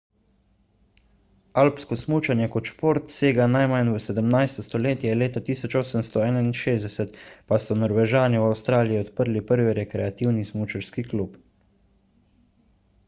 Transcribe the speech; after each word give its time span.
alpsko 1.63 1.95
smučanje 2.03 2.45
kot 2.55 2.69
šport 2.69 3.11
sega 3.15 3.45
najmanj 3.55 3.91
v 3.95 3.99
17 4.05 4.61
stoletje 4.67 5.11
leta 5.19 5.43
1861 5.49 7.11
pa 7.51 7.59
so 7.67 7.77
norvežani 7.83 8.41
v 8.45 8.47
avstraliji 8.53 9.01
odprli 9.03 9.43
prvi 9.53 9.75
rekreativni 9.81 10.47
smučarski 10.53 11.05
klub 11.13 11.37